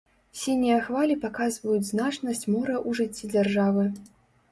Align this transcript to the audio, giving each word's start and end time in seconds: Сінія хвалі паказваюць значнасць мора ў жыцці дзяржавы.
Сінія 0.43 0.77
хвалі 0.85 1.17
паказваюць 1.25 1.89
значнасць 1.89 2.41
мора 2.53 2.73
ў 2.87 2.99
жыцці 3.01 3.31
дзяржавы. 3.35 3.85